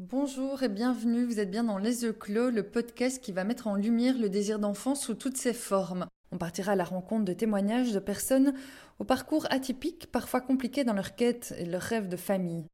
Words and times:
Bonjour 0.00 0.62
et 0.62 0.68
bienvenue, 0.68 1.24
vous 1.24 1.40
êtes 1.40 1.50
bien 1.50 1.64
dans 1.64 1.76
Les 1.76 2.04
yeux 2.04 2.12
clos, 2.12 2.50
le 2.50 2.62
podcast 2.62 3.20
qui 3.20 3.32
va 3.32 3.42
mettre 3.42 3.66
en 3.66 3.74
lumière 3.74 4.16
le 4.16 4.28
désir 4.28 4.60
d'enfant 4.60 4.94
sous 4.94 5.14
toutes 5.14 5.36
ses 5.36 5.52
formes. 5.52 6.06
On 6.30 6.38
partira 6.38 6.72
à 6.72 6.76
la 6.76 6.84
rencontre 6.84 7.24
de 7.24 7.32
témoignages 7.32 7.92
de 7.92 7.98
personnes 7.98 8.54
au 9.00 9.04
parcours 9.04 9.48
atypique, 9.50 10.06
parfois 10.12 10.40
compliqué 10.40 10.84
dans 10.84 10.92
leur 10.92 11.16
quête 11.16 11.52
et 11.58 11.64
leur 11.64 11.82
rêve 11.82 12.08
de 12.08 12.16
famille. 12.16 12.64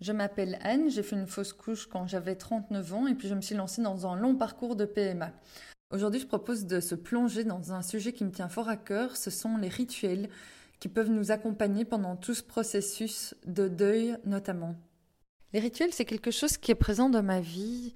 Je 0.00 0.12
m'appelle 0.12 0.56
Anne, 0.62 0.88
j'ai 0.88 1.02
fait 1.02 1.16
une 1.16 1.26
fausse 1.26 1.52
couche 1.52 1.88
quand 1.88 2.06
j'avais 2.06 2.36
39 2.36 2.94
ans 2.94 3.08
et 3.08 3.16
puis 3.16 3.26
je 3.26 3.34
me 3.34 3.40
suis 3.40 3.56
lancée 3.56 3.82
dans 3.82 4.06
un 4.06 4.14
long 4.14 4.36
parcours 4.36 4.76
de 4.76 4.84
PMA. 4.84 5.32
Aujourd'hui, 5.90 6.20
je 6.20 6.28
propose 6.28 6.64
de 6.64 6.78
se 6.78 6.94
plonger 6.94 7.42
dans 7.42 7.72
un 7.72 7.82
sujet 7.82 8.12
qui 8.12 8.24
me 8.24 8.30
tient 8.30 8.48
fort 8.48 8.68
à 8.68 8.76
cœur, 8.76 9.16
ce 9.16 9.30
sont 9.30 9.56
les 9.56 9.66
rituels 9.68 10.28
qui 10.78 10.86
peuvent 10.86 11.10
nous 11.10 11.32
accompagner 11.32 11.84
pendant 11.84 12.14
tout 12.14 12.34
ce 12.34 12.44
processus 12.44 13.34
de 13.46 13.66
deuil 13.66 14.16
notamment. 14.24 14.76
Les 15.52 15.60
rituels, 15.60 15.92
c'est 15.92 16.04
quelque 16.04 16.30
chose 16.30 16.56
qui 16.58 16.70
est 16.70 16.76
présent 16.76 17.08
dans 17.08 17.22
ma 17.22 17.40
vie 17.40 17.94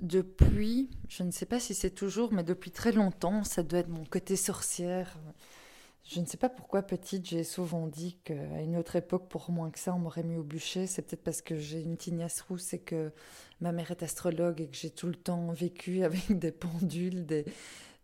depuis, 0.00 0.90
je 1.08 1.22
ne 1.22 1.30
sais 1.30 1.46
pas 1.46 1.58
si 1.58 1.74
c'est 1.74 1.90
toujours, 1.90 2.32
mais 2.32 2.42
depuis 2.44 2.70
très 2.70 2.92
longtemps. 2.92 3.42
Ça 3.44 3.62
doit 3.62 3.80
être 3.80 3.88
mon 3.88 4.04
côté 4.04 4.36
sorcière. 4.36 5.18
Je 6.04 6.20
ne 6.20 6.26
sais 6.26 6.36
pas 6.36 6.48
pourquoi 6.48 6.82
petite, 6.82 7.28
j'ai 7.28 7.44
souvent 7.44 7.86
dit 7.86 8.18
qu'à 8.24 8.62
une 8.62 8.76
autre 8.76 8.96
époque, 8.96 9.28
pour 9.28 9.50
moins 9.50 9.70
que 9.70 9.78
ça, 9.78 9.94
on 9.94 9.98
m'aurait 9.98 10.22
mis 10.22 10.36
au 10.36 10.42
bûcher. 10.42 10.86
C'est 10.86 11.02
peut-être 11.02 11.24
parce 11.24 11.42
que 11.42 11.56
j'ai 11.56 11.80
une 11.82 11.96
tignasse 11.96 12.40
rousse 12.42 12.72
et 12.72 12.78
que 12.78 13.12
ma 13.60 13.72
mère 13.72 13.90
est 13.90 14.02
astrologue 14.02 14.60
et 14.60 14.68
que 14.68 14.76
j'ai 14.76 14.90
tout 14.90 15.08
le 15.08 15.16
temps 15.16 15.52
vécu 15.52 16.04
avec 16.04 16.38
des 16.38 16.52
pendules, 16.52 17.26
des, 17.26 17.44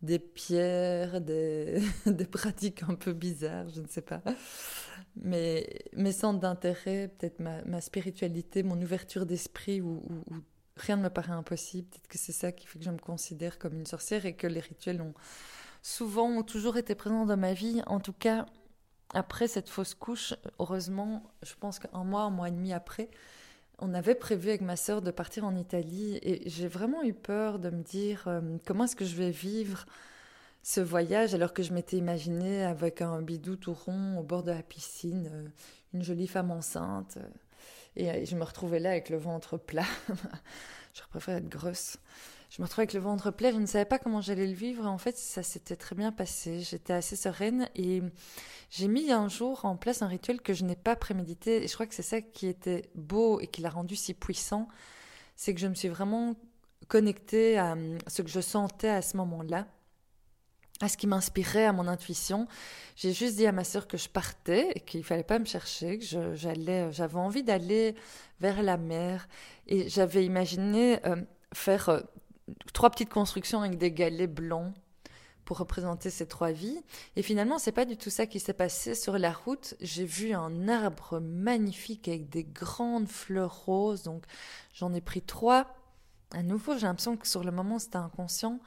des 0.03 0.19
pierres, 0.19 1.21
des, 1.21 1.83
des 2.07 2.27
pratiques 2.27 2.83
un 2.83 2.95
peu 2.95 3.13
bizarres, 3.13 3.69
je 3.71 3.81
ne 3.81 3.87
sais 3.87 4.03
pas 4.03 4.23
mes, 5.17 5.67
mes 5.95 6.13
centres 6.13 6.41
d'intérêt, 6.41 7.09
peut-être 7.09 7.41
ma, 7.41 7.81
spiritualité, 7.81 8.63
mon 8.63 8.81
ouverture 8.81 9.27
d'esprit, 9.27 9.81
où, 9.81 10.03
rien 10.77 10.97
ne 10.97 11.03
me 11.03 11.11
paraît 11.11 11.33
impossible. 11.33 11.89
Peut-être 11.89 12.09
que 12.09 12.19
c'est 12.19 12.33
ça 12.33 12.53
qui 12.53 12.67
fait 12.67 12.79
que 12.79 12.85
je 12.85 12.91
me 12.91 12.99
considère 12.99 13.59
comme 13.59 13.75
une 13.75 13.87
sorcière 13.87 14.27
et 14.27 14.35
que 14.35 14.47
les 14.47 14.61
rituels 14.61 15.01
ont 15.01 15.15
souvent, 15.83 16.29
ont 16.29 16.43
toujours 16.43 16.77
été 16.77 16.95
présents 16.95 17.27
dans 17.27 17.37
ma 17.37 17.53
vie. 17.53 17.83
En 17.87 18.01
tout 18.01 18.13
cas, 18.13 18.47
après 19.13 19.47
cette 19.47 19.69
fausse 19.69 19.95
couche, 19.95 20.35
heureusement, 20.59 21.23
je 21.43 21.55
pense 21.59 21.79
qu'un 21.79 22.05
mois, 22.05 22.23
un 22.23 22.31
mois 22.31 22.49
et 22.49 22.53
demi 22.53 22.73
après, 22.73 23.09
on 23.79 23.95
avait 23.95 24.15
prévu 24.15 24.49
avec 24.49 24.61
ma 24.61 24.77
sœur 24.77 25.03
de 25.03 25.11
partir 25.11 25.45
en 25.45 25.55
Italie 25.57 26.19
et 26.23 26.49
j'ai 26.49 26.69
vraiment 26.69 27.03
eu 27.03 27.13
peur 27.13 27.59
de 27.59 27.71
me 27.71 27.83
dire 27.83 28.25
euh, 28.27 28.41
comment 28.67 28.85
est-ce 28.85 28.97
que 28.97 29.05
je 29.05 29.17
vais 29.17 29.31
vivre 29.31 29.87
ce 30.65 30.81
voyage 30.81 31.35
alors 31.35 31.53
que 31.53 31.63
je 31.63 31.75
m'étais 31.75 31.99
imaginé 31.99 32.65
avec 32.65 33.03
un 33.03 33.21
bidou 33.21 33.55
tout 33.57 33.75
rond 33.75 34.19
au 34.19 34.23
bord 34.23 34.43
de 34.43 34.51
la 34.51 34.63
piscine, 34.63 35.29
euh, 35.31 35.49
une 35.93 36.03
jolie 36.03 36.27
femme 36.27 36.51
enceinte. 36.51 37.19
Euh, 37.19 37.29
et 37.97 38.25
je 38.25 38.35
me 38.35 38.43
retrouvais 38.43 38.81
là 38.81 38.91
avec 38.91 39.11
le 39.11 39.19
ventre 39.19 39.59
plat. 39.59 39.85
je 40.95 41.03
préfère 41.11 41.37
être 41.37 41.51
grosse. 41.51 41.99
Je 42.49 42.63
me 42.63 42.65
retrouvais 42.65 42.85
avec 42.85 42.95
le 42.95 43.01
ventre 43.01 43.31
plat, 43.31 43.53
je 43.53 43.59
ne 43.59 43.67
savais 43.67 43.85
pas 43.85 43.99
comment 43.99 44.23
j'allais 44.23 44.47
le 44.47 44.55
vivre. 44.55 44.87
En 44.87 44.97
fait, 44.97 45.19
ça 45.19 45.43
s'était 45.43 45.77
très 45.77 45.95
bien 45.95 46.13
passé. 46.13 46.61
J'étais 46.61 46.95
assez 46.95 47.15
sereine 47.15 47.69
et 47.75 48.03
j'ai 48.71 48.89
mis 48.89 49.13
un 49.13 49.29
jour 49.29 49.67
en 49.67 49.77
place 49.77 50.01
un 50.01 50.09
rituel 50.09 50.41
que 50.41 50.55
je 50.55 50.65
n'ai 50.65 50.77
pas 50.77 50.97
prémédité. 50.97 51.63
Et 51.63 51.69
je 51.69 51.75
crois 51.75 51.87
que 51.87 51.95
c'est 51.95 52.03
ça 52.03 52.23
qui 52.23 52.47
était 52.47 52.89
beau 52.95 53.39
et 53.39 53.49
qui 53.49 53.61
l'a 53.61 53.71
rendu 53.71 53.97
si 53.97 54.15
puissant. 54.15 54.69
C'est 55.37 55.53
que 55.53 55.61
je 55.61 55.67
me 55.67 55.75
suis 55.75 55.89
vraiment 55.89 56.37
connectée 56.89 57.59
à 57.59 57.77
ce 58.07 58.23
que 58.23 58.31
je 58.31 58.41
sentais 58.41 58.89
à 58.89 59.03
ce 59.03 59.19
moment-là 59.19 59.67
à 60.81 60.89
ce 60.89 60.97
qui 60.97 61.07
m'inspirait, 61.07 61.67
à 61.67 61.73
mon 61.73 61.87
intuition. 61.87 62.49
J'ai 62.97 63.13
juste 63.13 63.37
dit 63.37 63.47
à 63.47 63.53
ma 63.53 63.65
sœur 63.65 63.87
que 63.87 63.97
je 63.97 64.09
partais 64.09 64.71
et 64.75 64.81
qu'il 64.81 65.05
fallait 65.05 65.23
pas 65.23 65.39
me 65.39 65.45
chercher, 65.45 65.99
que 65.99 66.35
j'allais, 66.35 66.93
j'avais 66.93 67.19
envie 67.19 67.43
d'aller 67.43 67.95
vers 68.41 68.63
la 68.63 68.77
mer 68.77 69.29
et 69.67 69.89
j'avais 69.89 70.25
imaginé 70.25 71.05
euh, 71.07 71.17
faire 71.53 71.89
euh, 71.89 72.01
trois 72.73 72.91
petites 72.91 73.11
constructions 73.11 73.61
avec 73.61 73.79
des 73.79 73.93
galets 73.93 74.33
blancs 74.33 74.75
pour 75.45 75.59
représenter 75.59 76.11
ces 76.11 76.27
trois 76.27 76.53
vies. 76.53 76.81
Et 77.17 77.23
finalement, 77.23 77.59
c'est 77.59 77.73
pas 77.73 77.85
du 77.85 77.97
tout 77.97 78.11
ça 78.11 78.27
qui 78.27 78.41
s'est 78.41 78.55
passé 78.55 78.95
sur 78.95 79.19
la 79.19 79.33
route. 79.33 79.75
J'ai 79.81 80.07
vu 80.07 80.33
un 80.33 80.69
arbre 80.69 81.21
magnifique 81.21 82.09
avec 82.09 82.31
des 82.31 82.45
grandes 82.45 83.09
fleurs 83.09 83.65
roses, 83.67 84.03
donc 84.03 84.25
j'en 84.73 84.93
ai 84.95 85.01
pris 85.01 85.23
trois. 85.23 85.67
À 86.33 86.43
nouveau, 86.43 86.77
j'ai 86.77 86.87
l'impression 86.87 87.17
que 87.17 87.29
sur 87.29 87.45
le 87.45 87.53
moment, 87.53 87.79
c'était 87.79 87.97
inconscient. 87.97 88.59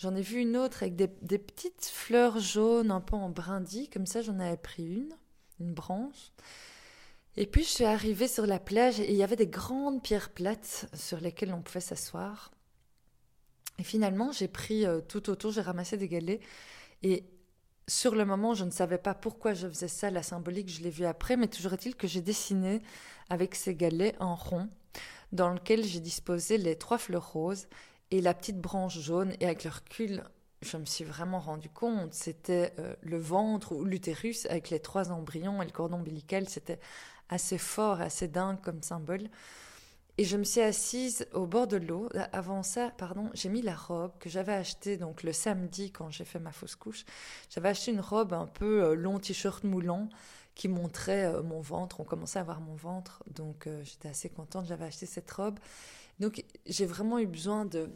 J'en 0.00 0.14
ai 0.14 0.22
vu 0.22 0.40
une 0.40 0.56
autre 0.56 0.82
avec 0.82 0.96
des, 0.96 1.38
petites 1.38 1.84
fleurs 1.84 2.38
jaunes 2.38 2.90
un 2.90 3.02
peu 3.02 3.16
en 3.16 3.28
brindilles, 3.28 3.90
comme 3.90 4.06
ça 4.06 4.22
j'en 4.22 4.40
avais 4.40 4.56
pris 4.56 4.86
une, 4.86 5.14
une 5.60 5.74
branche. 5.74 6.32
Et 7.36 7.46
puis 7.46 7.64
je 7.64 7.68
suis 7.68 7.84
arrivée 7.84 8.26
sur 8.26 8.46
la 8.46 8.58
plage 8.58 8.98
et 8.98 9.10
il 9.10 9.16
y 9.16 9.22
avait 9.22 9.36
des 9.36 9.46
grandes 9.46 10.02
pierres 10.02 10.30
plates 10.30 10.88
sur 10.94 11.20
lesquelles 11.20 11.52
on 11.52 11.60
pouvait 11.60 11.80
s'asseoir. 11.80 12.50
Et 13.78 13.82
finalement, 13.82 14.32
j'ai 14.32 14.48
pris 14.48 14.86
euh, 14.86 15.02
tout 15.02 15.28
autour, 15.28 15.52
j'ai 15.52 15.60
ramassé 15.60 15.98
des 15.98 16.08
galets. 16.08 16.40
Et 17.02 17.24
sur 17.86 18.14
le 18.14 18.24
moment, 18.24 18.54
je 18.54 18.64
ne 18.64 18.70
savais 18.70 18.98
pas 18.98 19.12
pourquoi 19.12 19.52
je 19.52 19.68
faisais 19.68 19.88
ça, 19.88 20.10
la 20.10 20.22
symbolique, 20.22 20.70
je 20.70 20.80
l'ai 20.80 20.90
vu 20.90 21.04
après, 21.04 21.36
mais 21.36 21.46
toujours 21.46 21.74
est-il 21.74 21.94
que 21.94 22.08
j'ai 22.08 22.22
dessiné 22.22 22.80
avec 23.28 23.54
ces 23.54 23.74
galets 23.74 24.16
en 24.18 24.34
rond, 24.34 24.70
dans 25.32 25.50
lequel 25.50 25.84
j'ai 25.84 26.00
disposé 26.00 26.56
les 26.56 26.76
trois 26.76 26.98
fleurs 26.98 27.32
roses 27.32 27.66
et 28.10 28.20
la 28.20 28.34
petite 28.34 28.60
branche 28.60 28.98
jaune. 28.98 29.34
Et 29.40 29.44
avec 29.44 29.64
le 29.64 29.70
recul, 29.70 30.24
je 30.62 30.76
me 30.76 30.84
suis 30.84 31.04
vraiment 31.04 31.40
rendu 31.40 31.68
compte, 31.68 32.12
c'était 32.12 32.72
euh, 32.78 32.94
le 33.02 33.18
ventre 33.18 33.72
ou 33.72 33.84
l'utérus 33.84 34.46
avec 34.46 34.70
les 34.70 34.80
trois 34.80 35.10
embryons 35.10 35.62
et 35.62 35.64
le 35.64 35.70
cordon 35.70 35.96
ombilical, 35.96 36.48
c'était 36.48 36.80
assez 37.28 37.58
fort, 37.58 38.00
assez 38.00 38.28
dingue 38.28 38.60
comme 38.60 38.82
symbole. 38.82 39.28
Et 40.18 40.24
je 40.24 40.36
me 40.36 40.44
suis 40.44 40.60
assise 40.60 41.26
au 41.32 41.46
bord 41.46 41.66
de 41.66 41.78
l'eau. 41.78 42.10
Avant 42.32 42.62
ça, 42.62 42.90
pardon, 42.98 43.30
j'ai 43.32 43.48
mis 43.48 43.62
la 43.62 43.74
robe 43.74 44.12
que 44.18 44.28
j'avais 44.28 44.52
achetée 44.52 44.98
donc 44.98 45.22
le 45.22 45.32
samedi 45.32 45.92
quand 45.92 46.10
j'ai 46.10 46.26
fait 46.26 46.38
ma 46.38 46.52
fausse 46.52 46.76
couche. 46.76 47.06
J'avais 47.48 47.70
acheté 47.70 47.92
une 47.92 48.00
robe 48.00 48.34
un 48.34 48.46
peu 48.46 48.82
euh, 48.82 48.94
long 48.94 49.18
t-shirt 49.18 49.64
moulant 49.64 50.10
qui 50.54 50.68
montrait 50.68 51.26
euh, 51.26 51.42
mon 51.42 51.60
ventre. 51.60 52.00
On 52.00 52.04
commençait 52.04 52.38
à 52.38 52.42
voir 52.42 52.60
mon 52.60 52.74
ventre, 52.74 53.22
donc 53.34 53.68
j'étais 53.82 54.08
assez 54.08 54.28
contente. 54.28 54.66
J'avais 54.66 54.84
acheté 54.84 55.06
cette 55.06 55.30
robe 55.30 55.58
donc 56.20 56.44
j'ai 56.66 56.84
vraiment 56.84 57.18
eu 57.18 57.26
besoin 57.26 57.64
de 57.64 57.88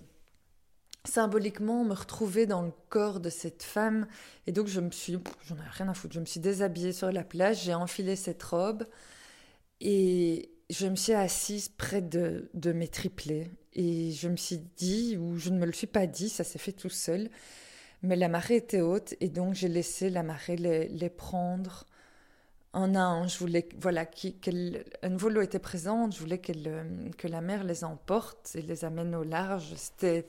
symboliquement 1.05 1.85
me 1.85 1.93
retrouver 1.93 2.47
dans 2.47 2.63
le 2.63 2.73
corps 2.89 3.21
de 3.21 3.29
cette 3.29 3.63
femme. 3.63 4.09
Et 4.47 4.53
donc 4.53 4.67
je 4.67 4.81
me 4.81 4.91
suis, 4.91 5.19
j'en 5.47 5.57
ai 5.57 5.69
rien 5.71 5.89
à 5.89 5.95
foutre, 5.95 6.15
je 6.15 6.21
me 6.21 6.25
suis 6.25 6.41
déshabillée 6.41 6.95
sur 6.95 7.13
la 7.13 7.23
plage, 7.23 7.65
j'ai 7.65 7.75
enfilé 7.75 8.17
cette 8.17 8.43
robe 8.43 8.87
et 9.81 10.51
je 10.71 10.87
me 10.87 10.97
suis 10.97 11.13
assise 11.13 11.69
près 11.69 12.01
de, 12.01 12.51
de 12.55 12.73
mes 12.73 12.89
triplés. 12.89 13.51
Et 13.75 14.13
je 14.13 14.29
me 14.29 14.37
suis 14.37 14.59
dit, 14.77 15.19
ou 15.19 15.37
je 15.37 15.51
ne 15.51 15.59
me 15.59 15.67
le 15.67 15.73
suis 15.73 15.87
pas 15.87 16.07
dit, 16.07 16.31
ça 16.31 16.45
s'est 16.45 16.59
fait 16.61 16.73
tout 16.73 16.89
seul, 16.89 17.29
mais 18.03 18.17
la 18.17 18.29
marée 18.29 18.57
était 18.57 18.81
haute 18.81 19.15
et 19.21 19.29
donc 19.29 19.55
j'ai 19.55 19.69
laissé 19.69 20.09
la 20.09 20.23
marée 20.23 20.57
les, 20.57 20.89
les 20.89 21.11
prendre 21.11 21.85
en 22.75 22.95
un. 22.95 23.27
Je 23.27 23.39
voulais, 23.39 23.67
voilà, 23.79 24.05
qu'elle, 24.05 24.85
un 25.03 25.17
volo 25.17 25.41
était 25.41 25.59
présente. 25.59 26.15
Je 26.15 26.21
voulais 26.21 26.41
euh, 26.67 27.11
que 27.17 27.29
la 27.29 27.41
mer 27.41 27.65
les 27.65 27.85
emporte 27.85 28.51
et 28.55 28.63
les 28.63 28.85
amène 28.85 29.15
au 29.15 29.25
large. 29.25 29.73
C'était 29.77 30.27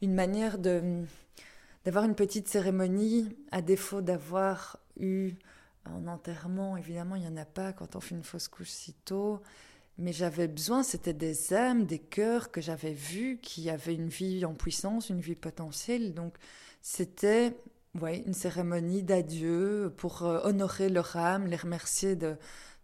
une 0.00 0.14
manière 0.14 0.58
de 0.58 1.02
d'avoir 1.84 2.04
une 2.04 2.14
petite 2.14 2.46
cérémonie, 2.46 3.34
à 3.52 3.62
défaut 3.62 4.02
d'avoir 4.02 4.78
eu 4.98 5.32
un 5.86 6.06
enterrement. 6.08 6.76
Évidemment, 6.76 7.16
il 7.16 7.22
n'y 7.22 7.28
en 7.28 7.38
a 7.38 7.46
pas 7.46 7.72
quand 7.72 7.96
on 7.96 8.00
fait 8.00 8.14
une 8.14 8.22
fausse 8.22 8.48
couche 8.48 8.68
si 8.68 8.92
tôt. 8.92 9.40
Mais 9.96 10.12
j'avais 10.12 10.46
besoin, 10.46 10.82
c'était 10.82 11.14
des 11.14 11.54
âmes, 11.54 11.84
des 11.86 11.98
cœurs 11.98 12.50
que 12.50 12.60
j'avais 12.60 12.92
vus, 12.92 13.38
qui 13.42 13.70
avaient 13.70 13.94
une 13.94 14.08
vie 14.08 14.44
en 14.44 14.54
puissance, 14.54 15.08
une 15.08 15.20
vie 15.20 15.34
potentielle. 15.34 16.12
Donc, 16.12 16.34
c'était 16.82 17.54
ouais, 17.98 18.22
une 18.26 18.34
cérémonie 18.34 19.02
d'adieu 19.02 19.92
pour 19.96 20.22
euh, 20.22 20.40
honorer 20.44 20.88
leur 20.88 21.16
âme, 21.16 21.46
les 21.46 21.56
remercier 21.56 22.16
de, 22.16 22.36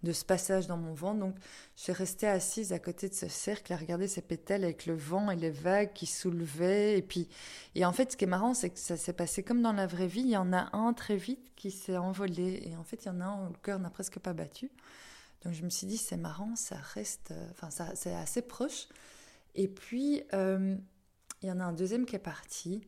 de 0.02 0.12
ce 0.12 0.24
passage 0.24 0.66
dans 0.66 0.76
mon 0.76 0.94
vent. 0.94 1.14
Donc, 1.14 1.36
je 1.76 1.82
suis 1.82 1.92
restée 1.92 2.26
assise 2.26 2.72
à 2.72 2.78
côté 2.78 3.08
de 3.08 3.14
ce 3.14 3.28
cercle 3.28 3.72
à 3.72 3.76
regarder 3.76 4.08
ces 4.08 4.22
pétales 4.22 4.64
avec 4.64 4.86
le 4.86 4.94
vent 4.94 5.30
et 5.30 5.36
les 5.36 5.50
vagues 5.50 5.92
qui 5.92 6.06
soulevaient. 6.06 6.98
Et 6.98 7.02
puis, 7.02 7.28
et 7.74 7.84
en 7.84 7.92
fait, 7.92 8.12
ce 8.12 8.16
qui 8.16 8.24
est 8.24 8.28
marrant, 8.28 8.54
c'est 8.54 8.70
que 8.70 8.78
ça 8.78 8.96
s'est 8.96 9.12
passé 9.12 9.42
comme 9.42 9.62
dans 9.62 9.72
la 9.72 9.86
vraie 9.86 10.06
vie. 10.06 10.22
Il 10.22 10.30
y 10.30 10.36
en 10.36 10.52
a 10.52 10.74
un 10.76 10.92
très 10.92 11.16
vite 11.16 11.52
qui 11.56 11.70
s'est 11.70 11.96
envolé. 11.96 12.62
Et 12.64 12.76
en 12.76 12.84
fait, 12.84 13.04
il 13.04 13.08
y 13.08 13.10
en 13.10 13.20
a 13.20 13.24
un 13.24 13.46
où 13.46 13.52
le 13.52 13.58
cœur 13.62 13.78
n'a 13.78 13.90
presque 13.90 14.18
pas 14.18 14.32
battu. 14.32 14.70
Donc, 15.42 15.54
je 15.54 15.62
me 15.62 15.70
suis 15.70 15.86
dit, 15.86 15.98
c'est 15.98 16.16
marrant, 16.16 16.56
ça 16.56 16.76
reste, 16.94 17.30
euh, 17.30 17.48
enfin, 17.52 17.70
ça, 17.70 17.94
c'est 17.94 18.14
assez 18.14 18.42
proche. 18.42 18.88
Et 19.54 19.68
puis, 19.68 20.22
euh, 20.34 20.76
il 21.42 21.48
y 21.48 21.52
en 21.52 21.60
a 21.60 21.64
un 21.64 21.72
deuxième 21.72 22.06
qui 22.06 22.16
est 22.16 22.20
parti. 22.20 22.80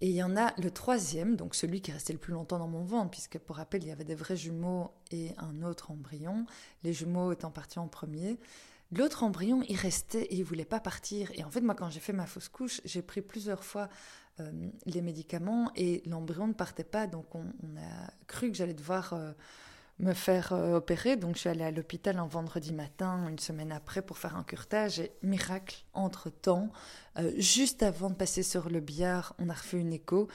Et 0.00 0.08
il 0.08 0.14
y 0.14 0.22
en 0.22 0.36
a 0.36 0.54
le 0.58 0.70
troisième, 0.70 1.36
donc 1.36 1.54
celui 1.54 1.82
qui 1.82 1.92
restait 1.92 2.14
le 2.14 2.18
plus 2.18 2.32
longtemps 2.32 2.58
dans 2.58 2.68
mon 2.68 2.84
ventre, 2.84 3.10
puisque 3.10 3.38
pour 3.38 3.56
rappel, 3.56 3.82
il 3.82 3.88
y 3.88 3.92
avait 3.92 4.04
des 4.04 4.14
vrais 4.14 4.36
jumeaux 4.36 4.92
et 5.10 5.32
un 5.36 5.62
autre 5.62 5.90
embryon, 5.90 6.46
les 6.84 6.94
jumeaux 6.94 7.32
étant 7.32 7.50
partis 7.50 7.78
en 7.78 7.88
premier. 7.88 8.38
L'autre 8.92 9.22
embryon, 9.22 9.62
il 9.68 9.76
restait 9.76 10.22
et 10.22 10.36
il 10.36 10.44
voulait 10.44 10.64
pas 10.64 10.80
partir. 10.80 11.30
Et 11.34 11.44
en 11.44 11.50
fait, 11.50 11.60
moi, 11.60 11.74
quand 11.74 11.90
j'ai 11.90 12.00
fait 12.00 12.12
ma 12.14 12.26
fausse 12.26 12.48
couche, 12.48 12.80
j'ai 12.84 13.02
pris 13.02 13.20
plusieurs 13.20 13.62
fois 13.62 13.88
euh, 14.40 14.50
les 14.86 15.02
médicaments 15.02 15.70
et 15.76 16.02
l'embryon 16.06 16.48
ne 16.48 16.54
partait 16.54 16.82
pas. 16.82 17.06
Donc, 17.06 17.34
on, 17.34 17.44
a 17.44 18.10
cru 18.26 18.50
que 18.50 18.56
j'allais 18.56 18.74
devoir 18.74 19.12
euh, 19.12 19.32
me 20.00 20.14
faire 20.14 20.52
euh, 20.52 20.76
opérer. 20.76 21.16
Donc 21.16 21.34
je 21.34 21.40
suis 21.40 21.48
allée 21.48 21.64
à 21.64 21.70
l'hôpital 21.70 22.18
un 22.18 22.26
vendredi 22.26 22.72
matin, 22.72 23.28
une 23.28 23.38
semaine 23.38 23.72
après, 23.72 24.02
pour 24.02 24.18
faire 24.18 24.36
un 24.36 24.42
curtage. 24.42 25.00
Et 25.00 25.12
miracle, 25.22 25.84
entre-temps, 25.94 26.70
euh, 27.18 27.32
juste 27.36 27.82
avant 27.82 28.10
de 28.10 28.14
passer 28.14 28.42
sur 28.42 28.70
le 28.70 28.80
billard, 28.80 29.34
on 29.38 29.48
a 29.48 29.54
refait 29.54 29.78
une 29.78 29.92
écho. 29.92 30.28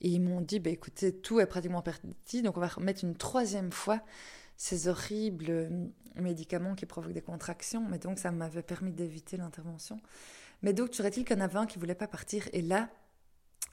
Et 0.00 0.08
ils 0.08 0.20
m'ont 0.20 0.40
dit, 0.40 0.58
bah, 0.58 0.70
écoutez, 0.70 1.12
tout 1.14 1.38
est 1.40 1.46
pratiquement 1.46 1.82
parti, 1.82 2.42
donc 2.42 2.56
on 2.56 2.60
va 2.60 2.68
remettre 2.68 3.04
une 3.04 3.14
troisième 3.14 3.70
fois 3.70 4.00
ces 4.56 4.88
horribles 4.88 5.46
euh, 5.48 5.86
médicaments 6.16 6.74
qui 6.74 6.86
provoquent 6.86 7.12
des 7.14 7.22
contractions. 7.22 7.86
Mais 7.88 7.98
donc 7.98 8.18
ça 8.18 8.30
m'avait 8.30 8.62
permis 8.62 8.92
d'éviter 8.92 9.36
l'intervention. 9.36 10.00
Mais 10.62 10.72
donc, 10.72 10.90
tu 10.90 11.02
il 11.02 11.10
qu'il 11.10 11.30
y 11.30 11.34
en 11.34 11.40
avait 11.40 11.58
un 11.58 11.66
qui 11.66 11.78
voulait 11.78 11.94
pas 11.94 12.06
partir. 12.06 12.48
Et 12.52 12.62
là, 12.62 12.88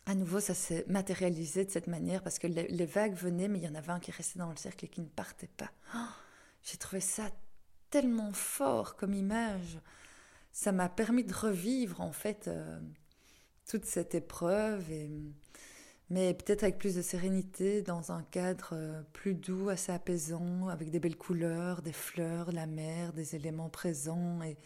à 0.09 0.15
nouveau, 0.15 0.39
ça 0.39 0.56
s'est 0.56 0.85
matérialisé 0.88 1.65
de 1.65 1.69
cette 1.69 1.85
manière 1.85 2.23
parce 2.23 2.39
que 2.39 2.47
les, 2.47 2.85
vagues 2.88 3.13
venaient, 3.13 3.47
mais 3.47 3.59
il 3.59 3.65
y 3.65 3.67
en 3.67 3.75
avait 3.75 3.91
un 3.91 4.00
qui 4.00 4.09
restait 4.09 4.39
dans 4.39 4.50
le 4.50 4.56
cercle 4.56 4.85
et 4.85 4.88
qui 4.88 5.01
ne 5.01 5.06
partait 5.06 5.51
pas. 5.56 5.69
Oh, 5.95 6.00
j'ai 6.63 6.77
trouvé 6.77 7.00
ça 7.00 7.29
tellement 7.91 8.33
fort 8.33 8.95
comme 8.95 9.13
image. 9.13 9.77
Ça 10.51 10.71
m'a 10.71 10.89
permis 10.89 11.23
de 11.23 11.33
revivre 11.33 12.01
en 12.01 12.11
fait 12.11 12.47
euh, 12.47 12.79
toute 13.67 13.85
cette 13.85 14.15
épreuve, 14.15 14.91
et, 14.91 15.11
mais 16.09 16.33
peut-être 16.33 16.63
avec 16.63 16.79
plus 16.79 16.95
de 16.95 17.03
sérénité, 17.03 17.83
dans 17.83 18.11
un 18.11 18.23
cadre 18.23 18.71
euh, 18.73 19.03
plus 19.13 19.35
doux, 19.35 19.69
assez 19.69 19.91
apaisant, 19.91 20.69
avec 20.69 20.89
des 20.89 21.00
belles 21.00 21.17
couleurs, 21.17 21.83
des 21.83 21.94
fleurs, 21.94 22.51
la 22.51 22.65
mer, 22.65 23.13
des 23.13 23.35
éléments 23.35 23.69
présents 23.69 24.41
et 24.41 24.57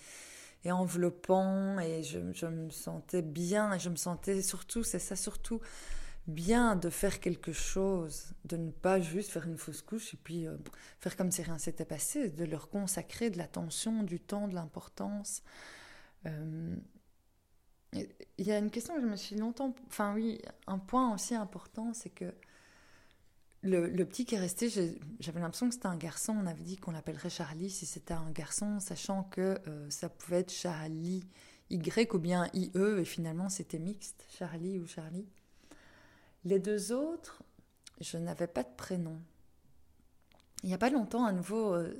et 0.66 0.72
enveloppant 0.72 1.80
et 1.80 2.04
je, 2.04 2.46
me 2.48 2.70
sentais 2.70 3.22
bien 3.22 3.74
et 3.74 3.80
je 3.80 3.90
me 3.90 3.96
sentais 3.96 4.42
surtout, 4.42 4.84
c'est 4.84 5.00
ça 5.00 5.16
surtout, 5.16 5.60
bien 6.28 6.76
de 6.76 6.90
faire 6.90 7.20
quelque 7.20 7.52
chose, 7.52 8.34
de 8.46 8.58
ne 8.58 8.72
pas 8.72 9.00
juste 9.00 9.32
faire 9.32 9.46
une 9.46 9.58
fausse 9.58 9.82
couche 9.82 10.14
et 10.14 10.18
puis 10.18 10.48
euh, 10.48 10.56
faire 11.00 11.18
comme 11.18 11.32
si 11.32 11.42
rien 11.42 11.58
s'était 11.58 11.86
passé, 11.86 12.30
de 12.30 12.46
leur 12.46 12.70
consacrer 12.70 13.30
de 13.30 13.38
l'attention, 13.38 14.04
du 14.04 14.20
temps, 14.20 14.48
de 14.48 14.56
l'importance. 14.56 15.44
Euh, 16.26 16.76
il 17.94 18.48
y 18.48 18.52
a 18.52 18.58
une 18.58 18.72
question 18.72 18.96
que 18.96 19.02
je 19.02 19.06
me 19.06 19.16
suis 19.16 19.36
longtemps... 19.36 19.76
Enfin 19.88 20.14
oui, 20.16 20.42
un 20.66 20.80
point 20.80 21.14
aussi 21.14 21.36
important, 21.36 21.94
c'est 21.94 22.10
que 22.10 22.34
le, 23.64 24.04
petit 24.04 24.26
qui 24.26 24.36
est 24.36 24.40
resté, 24.40 24.70
j'avais 24.70 25.40
l'impression 25.40 25.70
que 25.70 25.74
c'était 25.74 25.88
un 25.88 25.96
garçon. 25.96 26.36
On 26.38 26.46
avait 26.46 26.64
dit 26.64 26.78
qu'on 26.78 26.92
l'appellerait 26.92 27.30
Charlie 27.30 27.70
si 27.70 27.86
c'était 27.86 28.14
un 28.14 28.30
garçon, 28.32 28.80
sachant 28.80 29.24
que 29.24 29.58
euh, 29.68 29.90
ça 29.90 30.10
pouvait 30.10 30.40
être 30.40 30.52
Charlie 30.52 31.24
Y 31.70 32.14
ou 32.14 32.20
bien 32.20 32.50
IE, 32.54 32.72
et 32.76 33.06
finalement 33.06 33.50
c'était 33.50 33.80
mixte, 33.80 34.26
Charlie 34.38 34.80
ou 34.80 34.86
Charlie. 34.86 35.26
Les 36.44 36.60
deux 36.60 36.92
autres, 36.92 37.42
je 38.02 38.18
n'avais 38.18 38.48
pas 38.48 38.64
de 38.64 38.76
prénom. 38.76 39.18
Il 40.64 40.68
n'y 40.68 40.76
a 40.76 40.78
pas 40.78 40.90
longtemps, 40.90 41.26
à 41.26 41.32
nouveau, 41.32 41.74
euh, 41.74 41.94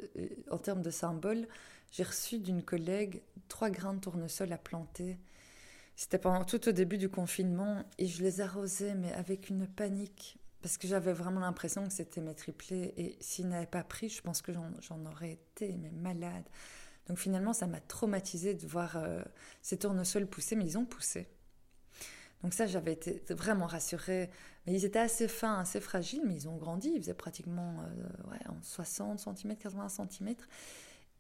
en 0.52 0.58
termes 0.58 0.82
de 0.82 0.92
symboles, 0.92 1.48
j'ai 1.92 2.04
reçu 2.04 2.40
d'une 2.40 2.64
collègue 2.64 3.22
trois 3.48 3.70
grains 3.70 3.94
de 3.94 4.00
tournesol 4.00 4.52
à 4.52 4.58
planter. 4.58 5.18
C'était 5.96 6.18
pendant 6.18 6.44
tout 6.44 6.68
au 6.68 6.72
début 6.72 6.98
du 6.98 7.08
confinement 7.08 7.84
et 8.00 8.08
je 8.08 8.24
les 8.24 8.42
arrosais, 8.42 8.96
mais 8.96 9.14
avec 9.14 9.50
une 9.50 9.68
panique 9.68 10.38
parce 10.64 10.78
que 10.78 10.88
j'avais 10.88 11.12
vraiment 11.12 11.42
l'impression 11.42 11.86
que 11.86 11.92
c'était 11.92 12.22
mes 12.22 12.34
triplés. 12.34 12.94
Et 12.96 13.18
s'ils 13.20 13.50
n'avaient 13.50 13.66
pas 13.68 13.84
pris, 13.84 14.08
je 14.08 14.22
pense 14.22 14.42
que 14.42 14.54
j'en 14.54 15.06
aurais 15.06 15.34
été 15.34 15.76
malade. 15.92 16.46
Donc 17.08 17.18
finalement, 17.18 17.52
ça 17.52 17.68
m'a 17.68 17.82
traumatisé 17.82 18.54
de 18.54 18.66
voir 18.66 18.96
euh, 18.96 19.22
ces 19.62 19.78
tournesols 19.78 20.26
pousser, 20.26 20.56
mais 20.56 20.66
ils 20.66 20.78
ont 20.78 20.86
poussé. 20.86 21.28
Donc 22.44 22.54
ça, 22.54 22.66
j'avais 22.66 22.94
été 22.94 23.22
vraiment 23.34 23.68
rassurée. 23.68 24.30
Mais 24.66 24.74
ils 24.74 24.86
étaient 24.86 25.00
assez 25.00 25.28
fins, 25.28 25.60
assez 25.60 25.82
fragiles, 25.82 26.22
mais 26.26 26.34
ils 26.34 26.48
ont 26.48 26.56
grandi. 26.56 26.94
Ils 26.96 27.02
faisaient 27.02 27.14
pratiquement 27.14 27.82
euh, 27.82 28.32
ouais, 28.32 28.40
en 28.48 28.62
60 28.62 29.20
cm, 29.20 29.58
80 29.58 29.90
cm. 29.90 30.34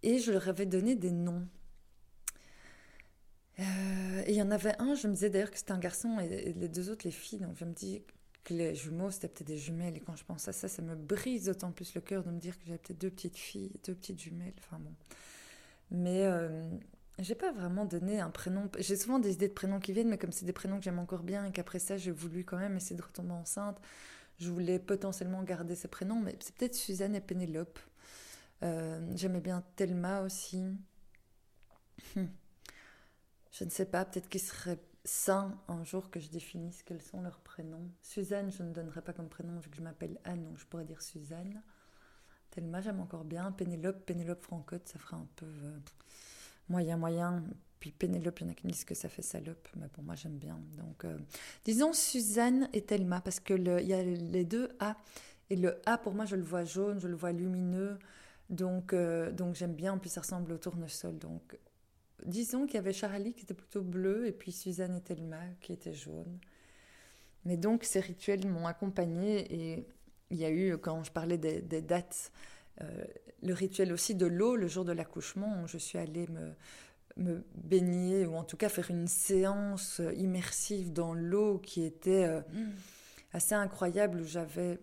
Et 0.04 0.20
je 0.20 0.32
leur 0.32 0.48
avais 0.48 0.66
donné 0.66 0.96
des 0.96 1.12
noms. 1.12 1.46
Euh, 3.60 4.24
et 4.26 4.32
il 4.32 4.36
y 4.36 4.42
en 4.42 4.52
avait 4.52 4.82
un, 4.82 4.96
je 4.96 5.10
me 5.10 5.14
disais 5.14 5.30
d'ailleurs 5.30 5.52
que 5.52 5.58
c'était 5.58 5.74
un 5.74 5.80
garçon 5.80 6.18
et, 6.20 6.54
les 6.54 6.70
deux 6.70 6.90
autres, 6.90 7.02
les 7.04 7.12
filles. 7.12 7.40
Donc 7.40 7.58
je 7.58 7.66
me 7.66 7.74
dis, 7.74 8.02
que 8.44 8.54
les 8.54 8.76
jumeaux, 8.76 9.12
c'était 9.12 9.28
peut-être 9.28 9.48
des 9.48 9.58
jumelles. 9.58 9.98
Et 9.98 10.00
quand 10.00 10.16
je 10.16 10.24
pense 10.26 10.48
à 10.48 10.54
ça, 10.54 10.68
ça 10.68 10.82
me 10.82 10.96
brise 10.96 11.46
d'autant 11.46 11.72
plus 11.72 11.96
le 11.96 12.02
cœur 12.02 12.24
de 12.24 12.32
me 12.32 12.40
dire 12.40 12.58
que 12.58 12.66
j'avais 12.66 12.78
peut-être 12.78 13.00
deux 13.00 13.10
petites 13.10 13.38
filles, 13.38 13.72
deux 13.86 13.96
petites 13.96 14.20
jumelles. 14.20 14.54
Enfin 14.60 14.80
bon. 14.80 14.94
Mais 15.92 16.26
euh, 16.26 16.70
j'ai 17.20 17.36
pas 17.36 17.52
vraiment 17.52 17.86
donné 17.86 18.20
un 18.20 18.30
prénom. 18.30 18.70
J'ai 18.80 18.96
souvent 18.96 19.20
des 19.20 19.34
idées 19.34 19.48
de 19.48 19.54
prénoms 19.54 19.80
qui 19.80 19.94
viennent, 19.94 20.10
mais 20.10 20.18
comme 20.18 20.32
c'est 20.32 20.46
des 20.46 20.54
prénoms 20.54 20.78
que 20.78 20.84
j'aime 20.84 21.00
encore 21.00 21.24
bien 21.24 21.46
et 21.46 21.52
qu'après 21.52 21.80
ça, 21.80 21.98
j'ai 21.98 22.12
voulu 22.12 22.44
quand 22.44 22.58
même 22.58 22.76
essayer 22.76 22.96
de 22.96 23.02
retomber 23.04 23.34
enceinte, 23.34 23.80
je 24.40 24.50
voulais 24.50 24.80
potentiellement 24.80 25.44
garder 25.44 25.76
ces 25.76 25.88
prénoms. 25.88 26.20
Mais 26.20 26.36
c'est 26.40 26.56
peut-être 26.56 26.76
Suzanne 26.76 27.16
et 27.16 27.22
Pénélope. 27.22 27.80
Euh, 28.64 29.00
J'aimais 29.16 29.42
bien 29.42 29.64
Thelma 29.76 30.22
aussi. 30.22 30.64
Hum. 32.18 32.28
Je 33.52 33.64
ne 33.66 33.70
sais 33.70 33.86
pas, 33.86 34.04
peut-être 34.04 34.30
qu'il 34.30 34.42
serait 34.42 34.80
sain 35.06 35.58
un 35.68 35.84
jour 35.84 36.10
que 36.10 36.20
je 36.20 36.30
définisse 36.30 36.84
quels 36.84 37.02
sont 37.02 37.22
leurs 37.22 37.40
prénoms. 37.40 37.90
Suzanne, 38.02 38.52
je 38.52 38.64
ne 38.64 38.72
donnerai 38.72 39.02
pas 39.02 39.14
comme 39.14 39.30
prénom 39.30 39.60
vu 39.60 39.70
que 39.70 39.78
je 39.78 39.82
m'appelle 39.82 40.20
Anne, 40.24 40.44
donc 40.44 40.58
je 40.58 40.66
pourrais 40.66 40.86
dire 40.86 41.02
Suzanne. 41.02 41.62
Thelma, 42.52 42.82
j'aime 42.82 43.00
encore 43.00 43.24
bien. 43.24 43.52
Pénélope, 43.52 44.06
Pénélope 44.06 44.44
Francotte, 44.44 44.88
ça 44.88 45.00
fera 45.00 45.18
un 45.18 45.28
peu 45.36 45.46
euh, 45.46 45.80
moyen, 46.70 46.98
moyen. 46.98 47.44
Puis 47.80 47.92
Pénélope, 47.92 48.40
il 48.40 48.46
y 48.46 48.50
en 48.50 48.52
a 48.52 48.56
qui 48.56 48.68
me 48.68 48.72
disent 48.72 48.86
que 48.86 48.96
ça 48.96 49.10
fait 49.10 49.24
salope, 49.24 49.68
mais 49.76 49.88
bon, 49.96 50.04
moi 50.04 50.16
j'aime 50.16 50.38
bien. 50.38 50.60
Donc, 50.78 51.04
euh, 51.04 51.18
disons 51.66 51.92
Suzanne 51.92 52.70
et 52.72 52.82
Thelma, 52.82 53.22
parce 53.22 53.40
que 53.40 53.54
il 53.54 53.88
y 53.88 53.94
a 53.94 54.04
les 54.04 54.46
deux 54.46 54.70
A. 54.80 54.96
Et 55.50 55.56
le 55.56 55.82
A, 55.86 55.98
pour 55.98 56.14
moi, 56.14 56.26
je 56.26 56.36
le 56.36 56.44
vois 56.44 56.64
jaune, 56.64 57.00
je 57.00 57.08
le 57.08 57.16
vois 57.16 57.32
lumineux. 57.32 58.00
Donc, 58.50 58.94
euh, 58.94 59.32
donc 59.32 59.56
j'aime 59.56 59.74
bien. 59.74 59.94
En 59.94 59.98
plus, 60.00 60.10
ça 60.10 60.22
ressemble 60.22 60.54
au 60.54 60.58
tournesol. 60.58 61.18
Donc, 61.18 61.58
disons 62.26 62.66
qu'il 62.66 62.76
y 62.76 62.78
avait 62.78 62.94
Charlie 62.94 63.34
qui 63.34 63.44
était 63.44 63.54
plutôt 63.54 63.82
bleu 63.82 64.28
et 64.28 64.32
puis 64.32 64.52
Suzanne 64.52 64.96
et 64.96 65.02
Thelma 65.02 65.42
qui 65.62 65.74
étaient 65.74 65.94
jaunes. 65.94 66.40
Mais 67.46 67.58
donc 67.58 67.84
ces 67.84 68.00
rituels 68.00 68.48
m'ont 68.48 68.68
accompagnée 68.68 69.54
et 69.54 69.88
il 70.30 70.38
y 70.38 70.46
a 70.46 70.52
eu, 70.52 70.78
quand 70.78 71.04
je 71.04 71.12
parlais 71.12 71.38
des, 71.38 71.82
dates, 71.82 72.32
euh, 72.82 73.04
le 73.42 73.54
rituel 73.54 73.92
aussi 73.94 74.16
de 74.16 74.26
l'eau 74.26 74.56
le 74.56 74.68
jour 74.68 74.86
de 74.86 74.92
l'accouchement 74.92 75.62
où 75.64 75.68
je 75.68 75.78
suis 75.78 75.98
allée 75.98 76.28
me, 76.28 76.54
me 77.18 77.44
baigner 77.56 78.26
ou 78.26 78.36
en 78.36 78.44
tout 78.44 78.58
cas 78.58 78.70
faire 78.70 78.90
une 78.90 79.08
séance 79.08 80.02
immersive 80.16 80.94
dans 80.94 81.14
l'eau 81.14 81.60
qui 81.60 81.84
était 81.84 82.26
euh, 82.26 82.42
assez 83.34 83.56
incroyable 83.56 84.22
où 84.22 84.26
j'avais... 84.26 84.80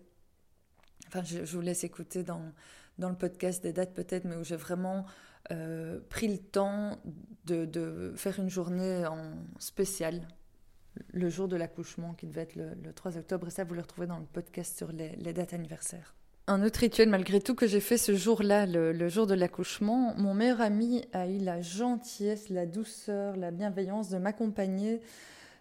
Enfin, 1.07 1.23
je, 1.23 1.43
je, 1.43 1.55
vous 1.55 1.61
laisse 1.61 1.83
écouter 1.83 2.23
dans, 2.23 2.53
dans 2.97 3.09
le 3.09 3.15
podcast 3.15 3.61
des 3.61 3.73
dates 3.73 3.93
peut-être, 3.93 4.23
mais 4.23 4.37
où 4.37 4.43
j'ai 4.43 4.55
vraiment 4.55 5.05
euh, 5.51 5.99
pris 6.09 6.27
le 6.27 6.37
temps 6.37 6.97
de, 7.45 8.13
faire 8.15 8.39
une 8.39 8.49
journée 8.49 9.05
en 9.05 9.33
spécial 9.59 10.27
le 11.13 11.29
jour 11.29 11.47
de 11.47 11.55
l'accouchement 11.55 12.13
qui 12.13 12.27
devait 12.27 12.41
être 12.41 12.55
le, 12.55 12.93
3 12.93 13.17
octobre. 13.17 13.47
Et 13.47 13.51
ça, 13.51 13.63
vous 13.63 13.73
le 13.73 13.81
retrouvez 13.81 14.07
dans 14.07 14.19
le 14.19 14.25
podcast 14.25 14.77
sur 14.77 14.91
les, 14.91 15.33
dates 15.33 15.53
anniversaires. 15.53 16.15
Un 16.47 16.63
autre 16.63 16.79
rituel, 16.79 17.09
malgré 17.09 17.39
tout, 17.39 17.55
que 17.55 17.67
j'ai 17.67 17.79
fait 17.79 17.97
ce 17.97 18.15
jour-là, 18.15 18.65
le, 18.65 19.07
jour 19.09 19.27
de 19.27 19.33
l'accouchement, 19.33 20.13
mon 20.17 20.33
meilleur 20.33 20.61
ami 20.61 21.03
a 21.13 21.27
eu 21.27 21.37
la 21.37 21.61
gentillesse, 21.61 22.49
la 22.49 22.65
douceur, 22.65 23.37
la 23.37 23.51
bienveillance 23.51 24.09
de 24.09 24.17
m'accompagner 24.17 25.01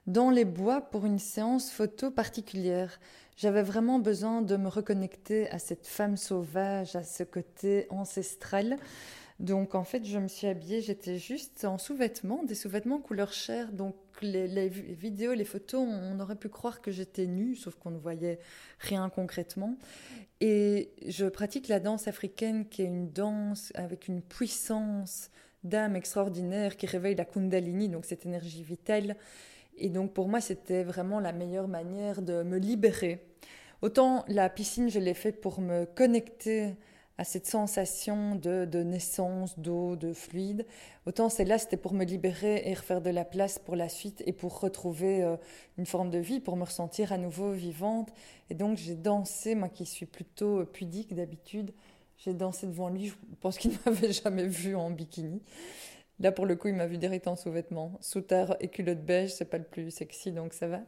dans 0.06 0.30
les 0.30 0.44
bois 0.44 0.80
pour 0.80 1.06
une 1.06 1.18
séance 1.18 1.70
photo 1.70 2.10
particulière. 2.10 2.99
J'avais 3.37 3.62
vraiment 3.62 3.99
besoin 3.99 4.42
de 4.42 4.56
me 4.56 4.68
reconnecter 4.68 5.49
à 5.50 5.58
cette 5.58 5.87
femme 5.87 6.16
sauvage, 6.16 6.96
à 6.96 7.04
ce 7.04 7.22
côté 7.22 7.87
ancestral. 7.90 8.76
Donc 9.40 9.75
en 9.75 9.85
fait, 9.85 10.04
je 10.04 10.18
me 10.18 10.28
suis 10.28 10.47
habillée, 10.47 10.82
j'étais 10.82 11.16
juste 11.16 11.64
en 11.64 11.78
sous-vêtements, 11.78 12.44
des 12.44 12.54
sous-vêtements 12.54 12.99
couleur 12.99 13.32
chair. 13.32 13.73
Donc 13.73 13.97
les, 14.20 14.68
vidéos, 14.68 15.32
les 15.32 15.47
photos, 15.47 15.82
on, 15.82 16.20
aurait 16.20 16.37
pu 16.37 16.50
croire 16.50 16.82
que 16.82 16.90
j'étais 16.90 17.26
nue, 17.26 17.56
sauf 17.56 17.75
qu'on 17.76 17.90
ne 17.90 17.99
voyait 17.99 18.38
rien 18.78 19.09
concrètement. 19.09 19.78
Et 20.42 20.90
je 21.09 21.25
pratique 21.25 21.68
la 21.68 21.80
danse 21.80 22.06
africaine, 22.06 22.68
qui 22.68 22.82
est 22.82 22.87
une 22.87 23.11
danse 23.12 23.73
avec 23.76 24.09
une 24.09 24.20
puissance 24.20 25.30
d'âme 25.64 25.97
extraordinaire 25.97 26.76
qui 26.76 26.85
réveille 26.85 27.14
la 27.14 27.25
kundalini, 27.25 27.88
donc 27.88 28.04
cette 28.04 28.26
énergie 28.26 28.62
vitale. 28.62 29.16
Et 29.78 29.88
donc 29.88 30.12
pour 30.12 30.28
moi, 30.28 30.42
c'était 30.42 30.85
vraiment 30.85 31.18
la 31.18 31.32
meilleure 31.32 31.68
manière 31.68 32.20
de 32.20 32.42
me 32.42 32.59
libérer. 32.59 33.25
Autant 33.80 34.23
la 34.28 34.50
piscine, 34.50 34.90
je 34.90 34.99
l'ai 34.99 35.14
fait 35.14 35.32
pour 35.32 35.62
me 35.62 35.87
connecter 35.87 36.75
à 37.20 37.24
cette 37.24 37.46
sensation 37.46 38.34
de, 38.34 38.82
naissance, 38.82 39.58
d'eau, 39.58 39.94
de 39.94 40.14
fluide. 40.14 40.64
Autant 41.04 41.28
celle-là, 41.28 41.58
c'était 41.58 41.76
pour 41.76 41.92
me 41.92 42.06
libérer 42.06 42.62
et 42.64 42.72
refaire 42.72 43.02
de 43.02 43.10
la 43.10 43.26
place 43.26 43.58
pour 43.58 43.76
la 43.76 43.90
suite 43.90 44.22
et 44.24 44.32
pour 44.32 44.58
retrouver 44.58 45.22
euh, 45.22 45.36
une 45.76 45.84
forme 45.84 46.08
de 46.08 46.16
vie, 46.16 46.40
pour 46.40 46.56
me 46.56 46.64
ressentir 46.64 47.12
à 47.12 47.18
nouveau 47.18 47.52
vivante. 47.52 48.08
Et 48.48 48.54
donc 48.54 48.78
j'ai 48.78 48.94
dansé, 48.94 49.54
moi 49.54 49.68
qui 49.68 49.84
suis 49.84 50.06
plutôt 50.06 50.64
pudique 50.64 51.14
d'habitude, 51.14 51.74
j'ai 52.16 52.32
dansé 52.32 52.66
devant 52.66 52.88
lui. 52.88 53.08
Je 53.08 53.14
pense 53.42 53.58
qu'il 53.58 53.72
ne 53.72 53.76
m'avait 53.84 54.12
jamais 54.12 54.46
vu 54.46 54.74
en 54.74 54.90
bikini. 54.90 55.42
Là, 56.20 56.32
pour 56.32 56.46
le 56.46 56.56
coup, 56.56 56.68
il 56.68 56.74
m'a 56.74 56.86
vu 56.86 56.96
direct 56.96 57.28
en 57.28 57.36
sous-vêtements. 57.36 57.98
Soutard 58.00 58.56
et 58.60 58.68
culotte 58.68 59.04
beige, 59.04 59.34
c'est 59.34 59.44
pas 59.44 59.58
le 59.58 59.64
plus 59.64 59.90
sexy, 59.90 60.32
donc 60.32 60.54
ça 60.54 60.68
va. 60.68 60.80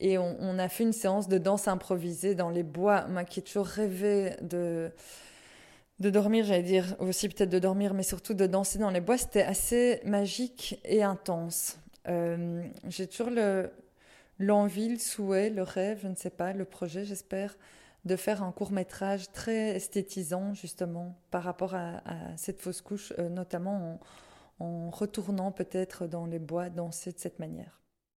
Et 0.00 0.18
on, 0.18 0.36
on, 0.38 0.58
a 0.58 0.68
fait 0.68 0.84
une 0.84 0.92
séance 0.92 1.28
de 1.28 1.38
danse 1.38 1.66
improvisée 1.66 2.34
dans 2.34 2.50
les 2.50 2.62
bois. 2.62 3.06
Moi 3.06 3.24
qui 3.24 3.40
ai 3.40 3.42
toujours 3.42 3.64
rêvé 3.64 4.36
de 4.42 4.92
de 6.02 6.10
dormir, 6.10 6.44
j'allais 6.44 6.62
dire 6.62 6.96
aussi 6.98 7.28
peut-être 7.28 7.48
de 7.48 7.58
dormir, 7.58 7.94
mais 7.94 8.02
surtout 8.02 8.34
de 8.34 8.46
danser 8.46 8.78
dans 8.78 8.90
les 8.90 9.00
bois, 9.00 9.16
c'était 9.16 9.42
assez 9.42 10.00
magique 10.04 10.78
et 10.84 11.02
intense. 11.02 11.78
Euh, 12.08 12.62
j'ai 12.88 13.06
toujours 13.06 13.30
le, 13.30 13.70
l'envie, 14.38 14.88
le 14.88 14.98
souhait, 14.98 15.48
le 15.48 15.62
rêve, 15.62 16.00
je 16.02 16.08
ne 16.08 16.16
sais 16.16 16.30
pas, 16.30 16.52
le 16.52 16.64
projet, 16.64 17.04
j'espère, 17.04 17.56
de 18.04 18.16
faire 18.16 18.42
un 18.42 18.50
court 18.50 18.72
métrage 18.72 19.30
très 19.30 19.76
esthétisant 19.76 20.54
justement 20.54 21.16
par 21.30 21.44
rapport 21.44 21.74
à, 21.74 22.02
cette 22.36 22.60
fausse 22.60 22.80
couche, 22.80 23.12
euh, 23.18 23.28
notamment 23.28 24.00
en, 24.58 24.64
en 24.64 24.90
retournant 24.90 25.52
peut-être 25.52 26.08
dans 26.08 26.26
les 26.26 26.40
bois 26.40 26.68
danser 26.68 27.12
de 27.12 27.18
cette 27.18 27.38
manière. 27.38 27.81